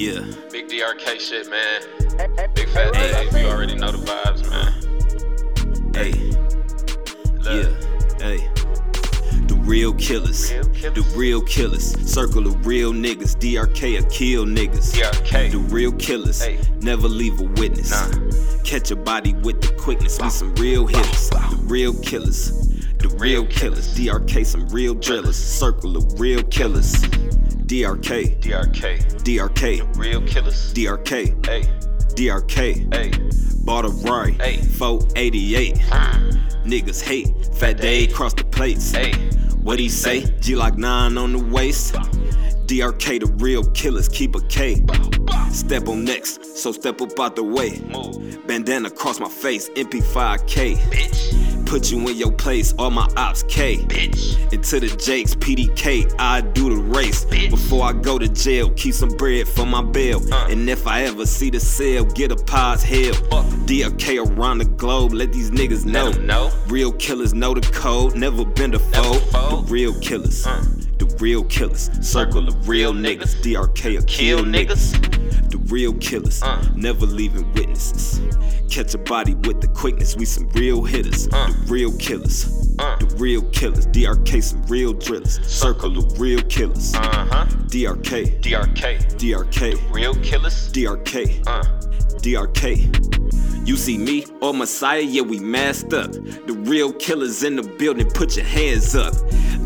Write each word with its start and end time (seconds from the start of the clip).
Yeah. 0.00 0.24
Big 0.50 0.66
DRK 0.66 1.20
shit, 1.20 1.50
man. 1.50 1.82
Big 2.54 2.70
fat 2.70 2.94
Dave, 2.94 3.36
you 3.36 3.46
already 3.46 3.74
know 3.74 3.92
the 3.92 3.98
vibes, 3.98 4.48
man. 4.48 4.72
Hey. 5.92 6.12
Look, 7.42 7.66
Yeah. 7.66 8.26
Hey. 8.26 8.48
The 9.46 9.56
real 9.56 9.92
killers. 9.92 10.50
Real 10.50 10.64
killers. 10.70 10.94
The 10.94 11.14
real 11.18 11.42
killers. 11.42 12.10
Circle 12.10 12.46
of 12.46 12.64
real 12.64 12.94
niggas. 12.94 13.36
DRK 13.36 13.98
a 13.98 14.02
kill 14.08 14.46
niggas. 14.46 14.94
DRK. 14.94 15.50
The 15.52 15.58
real 15.58 15.92
killers. 15.92 16.42
Hey. 16.42 16.58
Never 16.80 17.06
leave 17.06 17.38
a 17.38 17.44
witness. 17.60 17.90
Nah. 17.90 18.62
Catch 18.64 18.90
a 18.92 18.96
body 18.96 19.34
with 19.34 19.60
the 19.60 19.74
quickness. 19.74 20.18
We 20.18 20.30
some 20.30 20.54
real 20.54 20.86
hitters. 20.86 21.28
The 21.28 21.58
real 21.64 21.92
killers. 22.00 22.52
The 23.00 23.08
real 23.18 23.42
Real 23.42 23.46
killers. 23.48 23.94
DRK 23.94 24.46
some 24.46 24.66
real 24.70 24.94
drillers. 24.94 25.36
Circle 25.36 25.98
of 25.98 26.18
real 26.18 26.42
killers. 26.44 26.94
DRK. 27.70 28.40
DRK. 28.40 28.98
DRK. 29.22 29.94
The 29.94 30.00
Real 30.00 30.20
killers. 30.22 30.74
DRK. 30.74 31.46
Hey, 31.46 31.62
DRK. 32.16 32.92
hey. 32.92 33.12
Bought 33.64 33.84
a 33.84 33.90
Rari. 33.90 34.32
Hey. 34.32 34.56
488. 34.56 35.76
Niggas 36.64 37.00
hate. 37.00 37.28
Fat 37.54 37.76
day 37.76 38.08
cross 38.08 38.34
the 38.34 38.42
plates. 38.42 38.90
Hey. 38.90 39.12
What 39.62 39.78
he 39.78 39.88
say? 39.88 40.36
G 40.40 40.56
like 40.56 40.78
9 40.78 41.16
on 41.16 41.32
the 41.32 41.38
waist. 41.38 41.94
DRK, 42.70 43.18
the 43.18 43.26
real 43.42 43.64
killers, 43.72 44.08
keep 44.08 44.36
a 44.36 44.40
K. 44.42 44.84
Step 45.50 45.88
on 45.88 46.04
next, 46.04 46.56
so 46.56 46.70
step 46.70 47.00
up 47.02 47.18
out 47.18 47.34
the 47.34 47.42
way. 47.42 47.80
Bandana 48.46 48.86
across 48.86 49.18
my 49.18 49.28
face, 49.28 49.68
MP5K. 49.70 50.76
bitch. 50.76 51.66
Put 51.66 51.90
you 51.90 51.98
in 52.08 52.16
your 52.16 52.30
place, 52.30 52.72
all 52.78 52.92
my 52.92 53.08
ops 53.16 53.42
K. 53.42 53.78
Bitch. 53.78 54.52
Into 54.52 54.78
the 54.78 54.96
Jakes, 54.96 55.34
PDK, 55.34 56.14
I 56.20 56.42
do 56.42 56.72
the 56.72 56.80
race. 56.80 57.24
Bitch. 57.24 57.50
Before 57.50 57.84
I 57.86 57.92
go 57.92 58.20
to 58.20 58.28
jail, 58.28 58.70
keep 58.74 58.94
some 58.94 59.10
bread 59.10 59.48
for 59.48 59.66
my 59.66 59.82
bail. 59.82 60.20
Uh. 60.32 60.46
And 60.48 60.70
if 60.70 60.86
I 60.86 61.02
ever 61.02 61.26
see 61.26 61.50
the 61.50 61.58
cell, 61.58 62.04
get 62.04 62.30
a 62.30 62.36
pause 62.36 62.84
hell. 62.84 63.14
Fuck. 63.14 63.46
DRK 63.66 64.24
around 64.24 64.58
the 64.58 64.66
globe, 64.66 65.12
let 65.12 65.32
these 65.32 65.50
niggas 65.50 65.84
know. 65.84 66.12
Know. 66.12 66.52
Real 66.68 66.92
killers 66.92 67.34
know 67.34 67.52
the 67.52 67.62
code, 67.72 68.14
never 68.14 68.44
been 68.44 68.76
a 68.76 68.78
Never 68.78 69.14
foe. 69.14 69.62
The 69.62 69.72
real 69.72 69.98
killers. 69.98 70.46
Uh. 70.46 70.64
The 71.20 71.24
real 71.26 71.44
killers. 71.44 71.90
Circle 72.00 72.48
of 72.48 72.66
real 72.66 72.94
niggas. 72.94 73.42
DRK 73.42 73.98
a 73.98 74.02
kill, 74.02 74.38
Kill 74.38 74.44
niggas. 74.44 74.94
niggas. 74.94 75.50
The 75.50 75.58
real 75.58 75.92
killers. 75.94 76.42
Uh. 76.42 76.66
Never 76.74 77.04
leaving 77.04 77.52
witnesses. 77.52 78.20
Catch 78.70 78.94
a 78.94 78.98
body 78.98 79.34
with 79.34 79.60
the 79.60 79.68
quickness. 79.68 80.16
We 80.16 80.24
some 80.24 80.48
real 80.50 80.82
hitters. 80.82 81.28
Uh. 81.30 81.48
The 81.48 81.66
real 81.68 81.92
killers. 81.98 82.74
Uh. 82.78 82.96
The 82.96 83.14
real 83.16 83.42
killers. 83.50 83.86
DRK 83.88 84.42
some 84.42 84.62
real 84.62 84.94
drillers. 84.94 85.44
Circle 85.46 85.98
of 85.98 86.18
real 86.18 86.40
killers. 86.44 86.94
Uh 86.94 87.00
huh. 87.02 87.46
DRK. 87.66 88.40
DRK. 88.40 89.14
DRK. 89.18 89.92
Real 89.94 90.14
killers. 90.14 90.72
DRK. 90.72 91.46
Uh. 91.46 91.62
DRK. 92.22 93.10
You 93.68 93.76
see 93.76 93.98
me 93.98 94.24
or 94.40 94.54
Messiah, 94.54 95.00
yeah, 95.00 95.22
we 95.22 95.38
masked 95.38 95.92
up. 95.92 96.12
The 96.12 96.58
real 96.64 96.92
killers 96.94 97.42
in 97.42 97.56
the 97.56 97.62
building, 97.62 98.10
put 98.10 98.34
your 98.36 98.46
hands 98.46 98.96
up. 98.96 99.14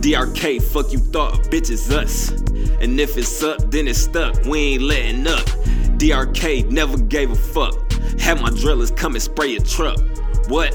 DRK, 0.04 0.62
fuck 0.62 0.92
you 0.92 0.98
thought, 0.98 1.32
bitch, 1.44 1.70
it's 1.70 1.90
us. 1.90 2.28
And 2.82 3.00
if 3.00 3.16
it's 3.16 3.42
up, 3.42 3.70
then 3.70 3.88
it's 3.88 4.00
stuck, 4.00 4.44
we 4.44 4.74
ain't 4.74 4.82
letting 4.82 5.26
up. 5.26 5.46
DRK 5.96 6.70
never 6.70 6.98
gave 6.98 7.30
a 7.30 7.34
fuck. 7.34 7.90
Had 8.20 8.38
my 8.42 8.50
drillers 8.50 8.90
come 8.90 9.14
and 9.14 9.22
spray 9.22 9.52
your 9.52 9.62
truck. 9.62 9.98
What? 10.48 10.74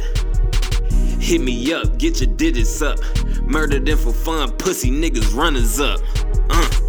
Hit 1.19 1.41
me 1.41 1.71
up, 1.71 1.99
get 1.99 2.19
your 2.19 2.35
digits 2.37 2.81
up. 2.81 2.97
Murdered 3.43 3.85
them 3.85 3.99
for 3.99 4.13
fun, 4.13 4.51
pussy 4.53 4.89
niggas 4.89 5.35
runners 5.35 5.79
up. 5.79 5.99
Uh. 6.49 6.88